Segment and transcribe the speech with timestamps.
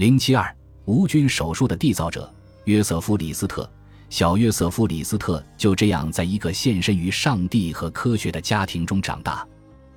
[0.00, 0.56] 零七二
[0.86, 2.32] 无菌手术的缔造者
[2.64, 3.70] 约瑟夫·李斯特，
[4.08, 9.46] 小约瑟夫·李斯特就这样在一个献身于上帝和科学的家庭中长大。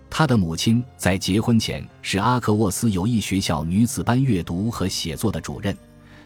[0.10, 5.74] 他的母亲在结婚前是阿克沃斯友谊学校女子班阅读和写作的主任，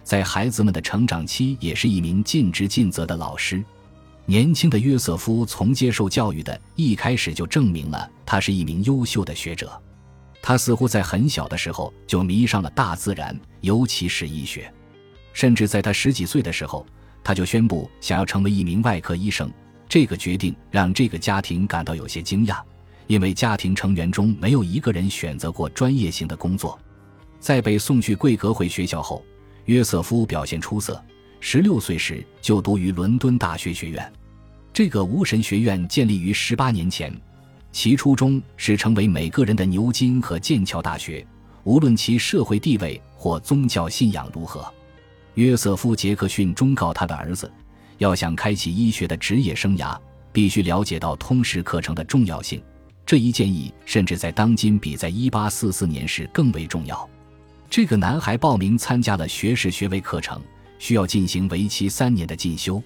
[0.03, 3.63] 在孩子们的成长期也是一名尽职尽责的老师。
[4.25, 9.79] 年轻的约瑟夫从接受教育的一开始就证明了他是一名优秀的学者。
[10.47, 14.73] 他似乎在很小的时候就迷上了大自然，尤其是医学。
[15.33, 16.87] 甚至在他十几岁的时候，
[17.21, 19.51] 他就宣布想要成为一名外科医生。
[19.89, 22.61] 这个决定让这个家庭感到有些惊讶。
[23.07, 26.79] 因为家庭成员中没有一个人选择过专业性的工作，
[27.41, 29.21] 在被送去贵格会学校后，
[29.65, 31.03] 约瑟夫表现出色。
[31.41, 34.13] 十六岁时就读于伦敦大学学院，
[34.71, 37.13] 这个无神学院建立于十八年前，
[37.77, 41.23] 其初衷是成为每个人的牛津和剑桥大学，
[41.63, 44.65] 无论其社会地位或宗教信仰如何。
[45.35, 47.51] 约瑟夫·杰克逊忠告他的儿子，
[47.99, 49.95] 要想开启医学的职业生涯，
[50.31, 52.59] 必须了解到通识课程的重要性。
[53.05, 57.07] 这一建议甚至在当今比在1844年时更为重要。
[57.69, 60.41] 这个男孩报名参加了学士学位课程，
[60.79, 62.81] 需要进行为期三年的进修。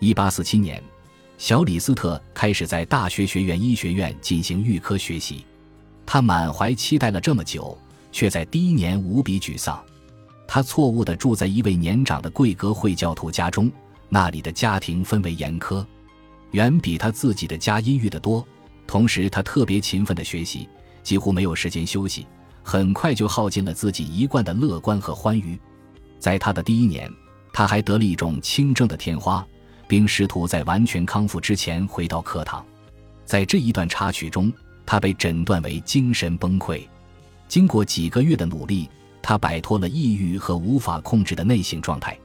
[0.00, 0.82] 1847年，
[1.42, 5.44] 小李斯特开始在大学学院医学院进行预科学习。
[6.06, 7.76] 他满怀期待了这么久，
[8.12, 9.82] 却在第一年无比沮丧。
[10.46, 13.68] 他错误地住在一位年长的贵格会教徒家中，
[14.08, 15.84] 那里的家庭氛围严苛，
[16.52, 18.46] 远比他自己的家阴郁得多。
[18.86, 20.68] 同时，他特别勤奋的学习，
[21.02, 22.24] 几乎没有时间休息，
[22.62, 25.58] 很快就耗尽了自己一贯的乐观和欢愉。
[26.20, 27.10] 在他的第一年，
[27.52, 29.44] 他还得了一种轻症的天花，
[29.92, 32.64] 并试图在完全康复之前回到课堂。
[33.26, 34.50] 在这一段插曲中，
[34.86, 36.80] 他被诊断为精神崩溃。
[37.46, 38.88] 经过几个月的努力，
[39.20, 42.18] 他摆脱了抑郁和无法控制的内省状态。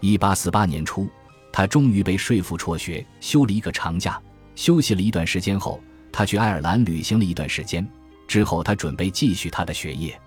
[0.00, 1.08] 一八四八年初，
[1.52, 4.20] 他终于被说服辍学，休了一个长假。
[4.56, 5.80] 休息了一段时间后。
[6.10, 7.86] 他去爱尔兰旅行了一段时间，
[8.26, 10.20] 之后他准备继续他的学业。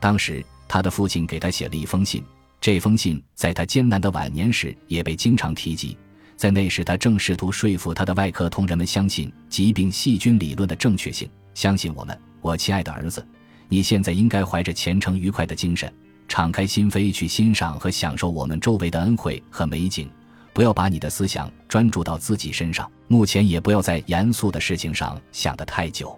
[0.00, 2.24] 当时，他的父亲给他写了一封信，
[2.60, 5.96] 这封信在他艰难的晚年时也被经常提及。
[6.44, 13.26] 在那时，他正试图说服他的外科同仁们相信疾病细菌理论的正确性，相信我们，我亲爱的儿子，
[13.66, 15.90] 你现在应该怀着虔诚愉快的精神，
[16.28, 20.06] 敞开心扉去欣赏和享受我们周围的恩惠和美景。
[20.52, 26.14] 不要把你的思想专注到自己身上，目前也不要在严肃的事情上想得太久。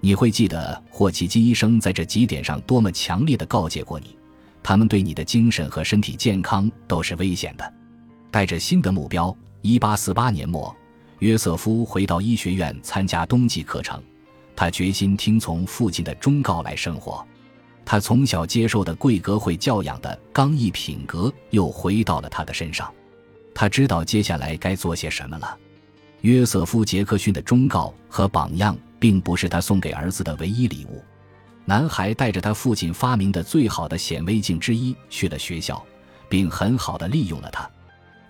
[0.00, 4.16] 你会记得霍奇金医生在这几点上多么强烈的告诫过你，
[4.62, 7.74] 他们对你的精神和身体健康都是危险的。
[8.30, 10.72] 带着新的目标，一八四八年末，
[11.18, 14.00] 约瑟夫回到医学院参加冬季课程。
[14.54, 17.26] 他决心听从父亲的忠告来生活。
[17.84, 22.88] 他从小接受的贵格会教养的刚毅品格又回到了他的身上。
[23.52, 25.58] 他知道接下来该做些什么了。
[26.20, 31.02] 约瑟夫·杰克逊的忠告和榜样，并不是他送给儿子的唯一礼物。
[31.64, 35.84] 男孩带着他父亲发明的最好的显微镜之一去了学校，
[36.28, 37.68] 并很好的利用了它。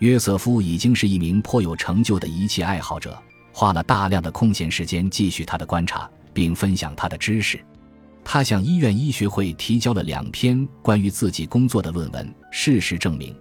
[0.01, 3.17] 约瑟夫已经是一名颇有成就的仪器爱好者，
[3.53, 7.59] 花了大量的空闲时间继续他的观察，并分享他的知识。
[8.23, 12.34] 他向医院医学会提交了两篇关于自己工作的论文。
[12.51, 13.34] 事实证明。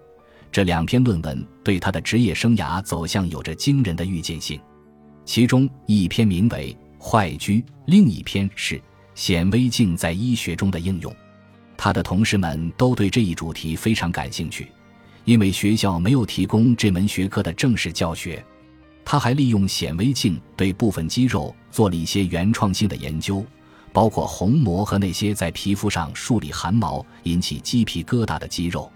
[0.52, 4.58] 这两篇论文对他的职业生涯走向有着惊人的预见性，
[5.26, 6.74] 其中一篇名为
[7.04, 8.76] 《坏疽》，另一篇是
[9.16, 11.12] 《显微镜在医学中的应用》。
[11.76, 14.72] 他的同事们都对这一主题非常感兴趣，
[15.26, 18.44] 因为学校没有提供这门学科的正式教学。
[19.04, 23.46] 他还利用显微镜对部分肌肉做了一些原创性的研究，
[23.94, 28.92] 包括虹膜和那些在皮肤上竖立汗毛、引起鸡皮疙瘩的肌肉。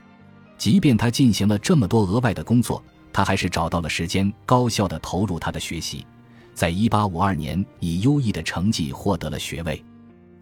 [0.57, 6.05] 即便他进行了这么多额外的工作，他还是找到了时间，高效地投入他的学习。
[6.53, 9.83] 在1852年，以优异的成绩获得了学位。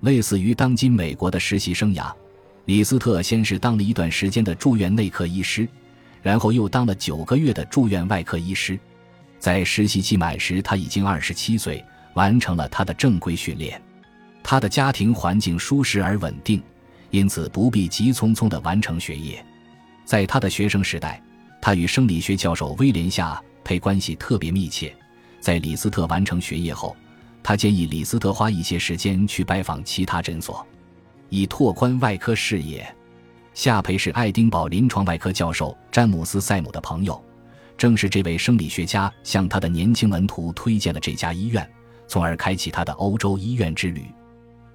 [0.01, 2.11] 类似于当今美国的实习生涯，
[2.67, 5.65] 李斯特先是当了一段时间的住院内科医师，
[6.21, 8.77] 然后又当了九个月的住院外科医师。
[9.39, 11.81] 在实习期满时，他已经二十七岁，
[12.13, 13.81] 完成了他的正规训练。
[14.43, 16.61] 他的家庭环境舒适而稳定，
[17.09, 19.41] 因此不必急匆匆地完成学业。
[20.03, 21.23] 在他的学生时代，
[21.61, 24.93] 他与生理学教授威廉夏佩关系特别密切。
[25.39, 26.93] 在李斯特完成学业后，
[27.41, 30.67] 他建议李斯特花一些时间去拜访其他诊所，
[31.29, 32.87] 以拓宽外科视野。
[33.53, 37.19] 夏培是爱丁堡临床外科教授詹姆斯·塞姆的朋友，
[37.77, 41.67] 正是这位生理学家向他的年轻门徒推荐了这家医院，
[42.07, 44.05] 从而开启他的欧洲医院之旅。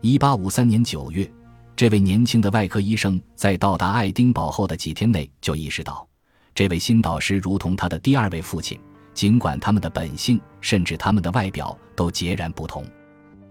[0.02, 1.30] 1853年9月。
[1.74, 6.06] 这位年轻的外科医生在到达爱丁堡后的几天内就意识到，
[6.54, 8.78] 这位新导师如同他的第二位父亲，
[9.14, 12.84] 尽管他们的本性甚至他们的外表都截然不同。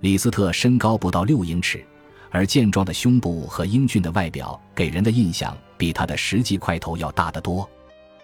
[0.02, 1.84] 李斯特身高不到六英尺，
[2.32, 7.70] 而健壮的胸部和英俊的外表给人的印象比他的实际块头要大得多。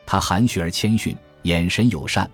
[0.05, 2.29] 他含蓄而谦逊，眼神友善，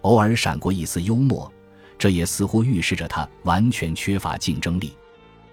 [0.00, 1.52] 偶尔闪过一丝幽默，
[1.98, 4.96] 这也似乎预示着他完全缺乏竞争力。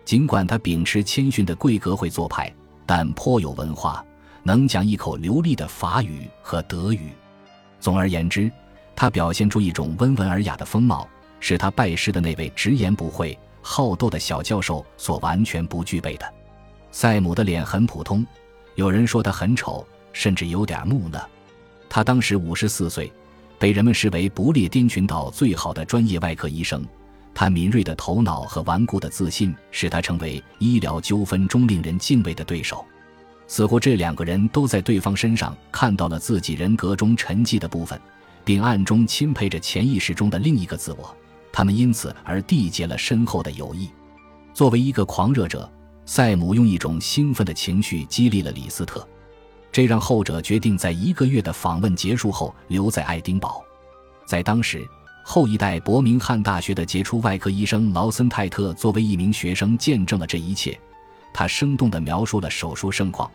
[0.05, 2.51] 尽管他秉持谦逊的贵格会做派，
[2.85, 4.05] 但颇有文化，
[4.43, 7.09] 能讲一口流利的法语和德语。
[7.81, 8.49] 总而言之，
[8.95, 11.05] 他表现出一种温文尔雅的风貌，
[11.41, 13.37] 使他拜师的那位直言不讳、
[13.67, 16.33] 好斗的小教授所完全不具备的。
[16.91, 18.23] 赛姆的脸很普通，
[18.75, 19.83] 有人说他很丑，
[20.13, 21.27] 甚至有点木讷。
[21.89, 23.11] 他当时五十四岁，
[23.57, 26.85] 被人们视为不列颠群岛最好的专业外科医生。
[27.33, 32.85] 他敏锐的头脑和顽固的自信，使他成为医疗纠纷中令人敬畏的对手。
[33.47, 37.99] 似乎这两个人都在对方身上看到了自己人格中沉寂的部分，
[38.43, 41.17] 并暗中钦佩着潜意识中的另一个自我。
[41.55, 43.89] 他们因此而缔结了深厚的友谊。
[44.53, 45.71] 作为一个狂热者，
[46.05, 49.07] 赛姆用一种兴奋的情绪激励了李斯特，
[49.71, 53.63] 这让后者决定在一个月的访问结束后留在爱丁堡。
[54.25, 54.85] 在当时。
[55.27, 60.79] 后一代伯明翰大学的杰出外科医生劳森泰特作为一名学生见证了这一切。
[61.33, 63.31] 他生动地描述了手术盛况：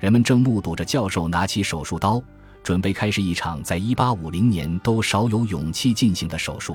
[0.00, 2.22] 人们正目睹着教授拿起手术刀，
[2.62, 6.74] 准备开始一场在1850年都少有勇气进行的手术。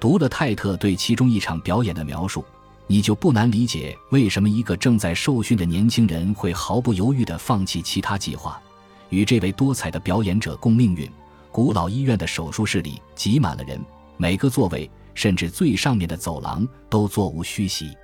[0.00, 2.44] 读了泰特对其中一场表演的描述，
[2.86, 8.60] 你就不难理解为什么一个正在受训的年轻人会毫不犹豫地放弃其他计划，
[9.08, 11.10] 与这位多彩的表演者共命运。
[11.50, 13.80] 古老医院的手术室里挤满了人，
[14.16, 17.96] 每个座位甚至最上面的走廊都座无虚席。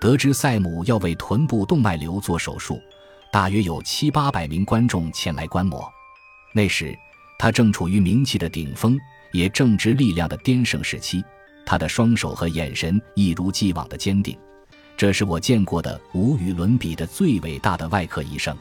[0.00, 2.80] 得知赛姆要为臀部动脉瘤做手术，
[3.30, 5.86] 大约有七八百名观众前来观摩。
[6.54, 6.96] 那时
[7.38, 8.98] 他正处于名气的顶峰，
[9.36, 11.22] 也正值力量的巅盛时期。
[11.64, 14.36] 他的双手和眼神一如既往的坚定。
[14.96, 18.56] 这是我见过的无与伦比的最伟大的外科医生。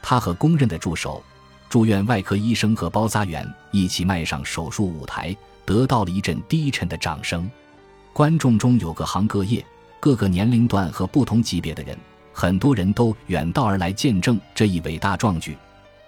[0.00, 1.22] 他和公认的助手。
[1.70, 7.50] 住院外科医生和包扎员一起迈上手术舞台，得到了一阵低沉的掌声。
[8.12, 9.64] 观众中有各行各业、
[9.98, 11.98] 各个年龄段和不同级别的人，
[12.32, 15.56] 很多人都远道而来见证这一伟大壮举。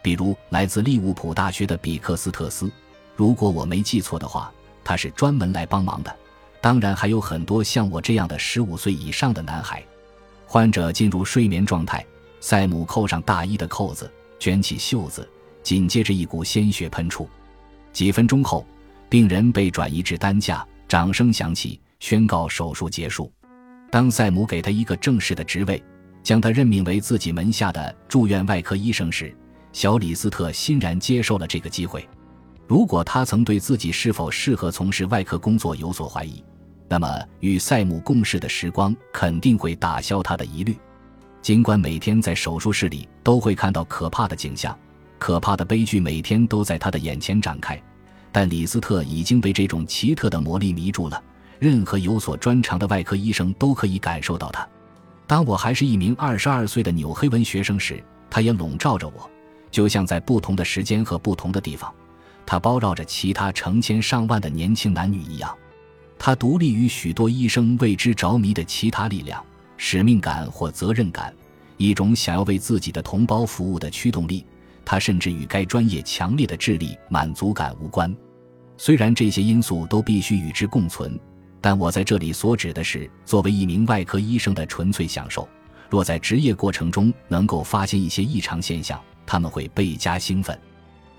[0.02, 2.70] 比如来自利物浦大学的比克斯特斯，
[3.16, 4.52] 如果我没记错的话，
[4.84, 6.14] 他是专门来帮忙的。
[6.60, 9.82] 当然，还有很多像我这样的十五岁以上的男孩。
[10.44, 12.04] 患者进入睡眠状态，
[12.40, 14.08] 赛姆扣上大衣的扣子，
[14.38, 15.28] 卷起袖子。
[15.62, 17.28] 紧接着，一股鲜血喷出。
[17.92, 18.64] 几分钟后，
[19.08, 23.32] 病人被转移至担架，掌声响起，宣告手术结束。
[23.90, 25.82] 当赛姆给他一个正式的职位，
[26.22, 29.34] 将他任命为自己门下的住院外科医生时，
[29.72, 32.08] 小李斯特欣然接受了这个机会。
[32.66, 36.42] 如果他曾对自己是否适合从事外科工作有所怀疑，
[36.88, 40.76] 那么与赛姆共事的时光肯定会打消他的疑虑。
[41.40, 44.76] 尽管每天在手术室里都会看到可怕的景象。
[45.18, 47.80] 可怕的悲剧每天都在他的眼前展开，
[48.30, 51.22] 但李斯特已经被这种奇特的魔力迷住了。
[51.58, 54.68] 任何有所专长的外科医生都可以感受到它。
[55.26, 59.30] 当我还是一名二十二岁的纽黑文学生时，他也笼罩着我，
[59.70, 61.90] 就像在不同的时间和不同的地方，
[62.46, 65.54] 他包绕着其他成千上万的年轻男女一样。
[66.18, 69.44] 他独立于许多医生为之着迷的其他力量、
[69.76, 71.34] 使命感或责任感，
[71.76, 74.46] 一种想要为自己的同胞服务的驱动力。
[74.82, 78.14] 他甚至与该专业强烈的智力满足感无关，
[78.78, 81.18] 虽然这些因素都必须与之共存，
[81.60, 85.48] 但我在这里所指的是作为一名外科医生的纯粹享受。
[85.90, 90.56] 若在职业过程中能够发现一些异常现象，他们会倍加兴奋。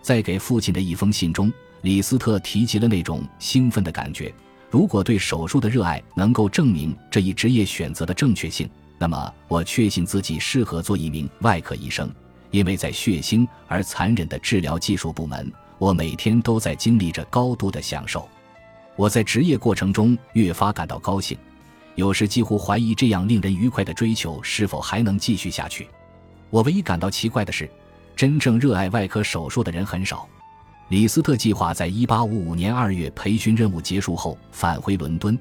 [0.07, 4.33] 在给父亲的一封信中，李斯特提及了那种兴奋的感觉。
[4.69, 12.09] 如果对手术的热爱能够证明这一职业选择的正确性，那么我确信自己适合做一名外科医生。
[12.51, 18.29] 因为在血腥而残忍的治疗技术部门，我每天都在经历着高度的享受。
[18.95, 21.37] 我在职业过程中越发感到高兴，
[21.95, 25.85] 有时几乎怀疑这样令人愉快的追求是否还能继续下去。
[26.49, 27.69] 我唯一感到奇怪的是，
[28.17, 30.27] 真正热爱外科手术的人很少。
[30.89, 35.37] 李斯特计划在1855年2月培训任务结束后返回伦敦，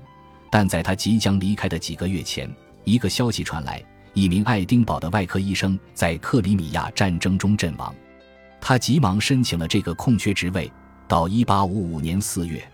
[0.50, 2.54] 但在他即将离开的几个月前，
[2.84, 3.82] 一个消息传来。
[4.12, 7.94] 一名爱丁堡的外科医生在克里米亚战争中阵亡，
[8.60, 10.70] 他急忙申请了这个空缺职位。
[11.06, 12.66] 到1855年4月，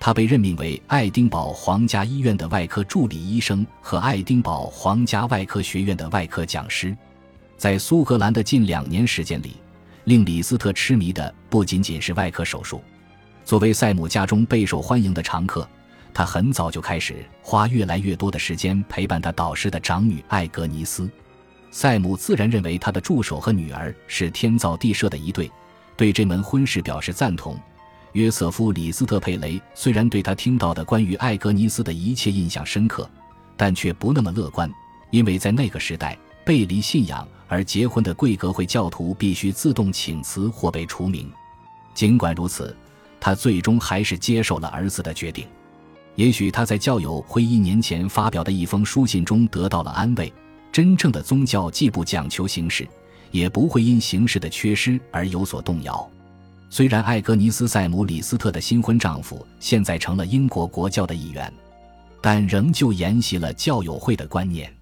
[0.00, 6.96] 他被任命为爱丁堡皇家医院的外科助理医生和爱丁堡皇家外科学院的外科讲师。
[7.56, 9.56] 在苏格兰的近两年时间里，
[10.04, 12.82] 令李斯特痴迷的不仅仅是外科手术。
[13.44, 15.68] 作为塞姆家中备受欢迎的常客，
[16.12, 21.10] 他很早就开始花越来越多的时间陪伴他导师的长女艾格尼斯。
[21.70, 25.50] 塞姆自然认为他的助手和女儿是天造地设的一对，
[25.96, 27.58] 对这门婚事表示赞同。
[28.12, 33.10] 约瑟夫·李斯特·佩雷虽然对他听到的关于艾格尼斯的一切印象深刻，
[33.56, 34.70] 但却不那么乐观，
[35.10, 41.30] 因为在那个时代，背离信仰而结婚的贵格会教徒必须自动请辞或被除名。
[41.94, 42.76] 尽管如此，
[43.20, 45.46] 他最终还是接受了儿子的决定。
[46.16, 50.32] 也许他在教友会一年前发表的一封书信中得到了安慰。
[50.72, 52.88] 真正的宗教既不讲求形式，
[53.30, 56.10] 也不会因形式的缺失而有所动摇。
[56.68, 61.52] 虽然艾格尼斯·塞姆·李斯特的新婚丈夫现在成了英国国教的一员，
[62.20, 64.73] 但仍旧沿袭了教友会的观念。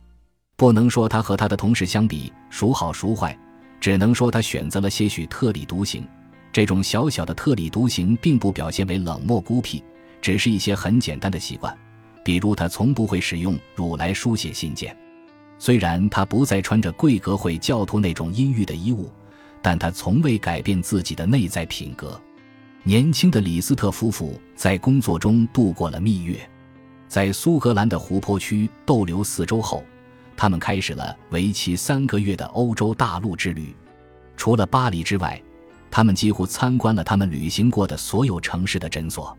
[0.63, 3.37] 不能说他和他的同事相比孰好孰坏，
[3.81, 6.07] 只能说他选择了些许特立独行。
[6.53, 9.83] 这种小小的特立独行并不表现为冷漠孤僻，
[10.21, 11.77] 只是一些很简单的习惯，
[12.25, 14.97] 比如他从不会使用乳来书写信件。
[15.59, 19.11] 虽然他不再穿着贵格会教徒那种阴郁的衣物，
[19.61, 22.21] 但他从未改变自己的内在品格。
[22.85, 26.39] 年轻的李斯特夫妇在工作中度过了蜜月，
[27.09, 29.83] 在苏格兰的湖泊区逗留四周后，
[30.37, 33.75] 他们开始了为期三个月的欧洲大陆之旅。
[34.37, 35.41] 除了巴黎之外，
[35.91, 39.37] 他们几乎参观了他们旅行过的所有城市的诊所。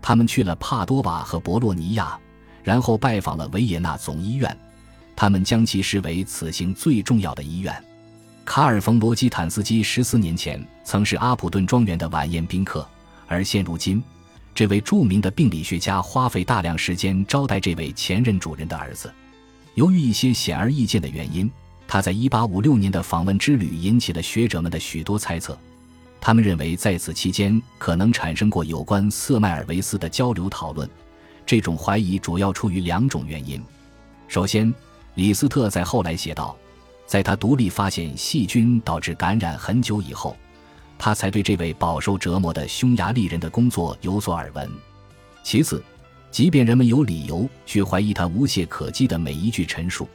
[0.00, 2.16] 他们去了帕多瓦和博洛尼亚，
[2.62, 4.56] 然后拜访了维也纳总医院。
[5.16, 7.74] 他们将其视为此行最重要的医院。
[8.44, 12.86] 卡尔·冯·罗基坦斯基十四年前曾是阿普顿庄园的晚宴宾客，
[13.26, 14.00] 而现如今，
[14.54, 19.12] 这位著名的病理学家花费大量时间招待这位前任主人的儿子。
[19.76, 21.50] 由于一些显而易见的原因，
[21.86, 25.56] 他在1856年的访问之旅引起了学者们的许多猜测。
[26.18, 30.88] 他们认为，在此期间可能产生过有关瑟麦尔维斯的交流讨论。
[31.44, 33.62] 这种怀疑主要出于两种原因：
[34.28, 34.74] 首先，
[35.14, 36.56] 李斯特在后来写道，
[37.06, 40.34] 在他独立发现细菌导致感染很久以后，
[40.96, 44.70] 他才对这位饱受折磨的匈牙利人的工作有所耳闻。
[45.44, 45.84] 其次，
[46.30, 50.08] 即便人们有理由去怀疑他无懈可击的每一句陈述，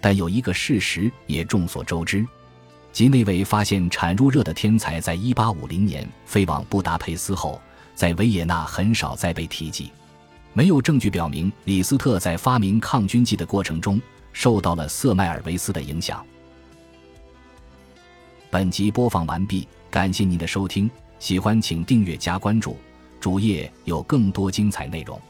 [0.00, 2.26] 但有一个事实也众所周知，
[2.92, 7.60] 即那位发现产褥热的天才在1850年飞往布达佩斯后，
[7.94, 9.90] 在维也纳很少再被提及。
[10.52, 14.00] 没有证据表明李斯特在发明抗菌剂的过程中。
[14.30, 16.24] 受到了瑟麦尔维斯的影响。
[18.50, 22.76] 本集播放完毕，感谢您的收听，喜欢请订阅加关注，
[23.18, 25.20] 主页有更多精彩内容。